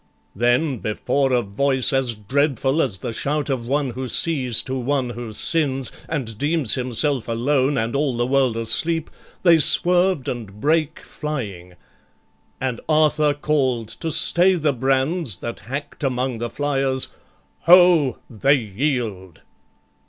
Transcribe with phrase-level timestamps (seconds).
[0.35, 5.11] Then, before a voice As dreadful as the shout of one who sees To one
[5.11, 9.11] who sins, and deems himself alone And all the world asleep,
[9.43, 11.73] they swerved and brake Flying,
[12.59, 17.09] and Arthur call'd to stay the brands That hack'd among the flyers,
[17.65, 18.17] "Ho!
[18.27, 19.41] they yield!"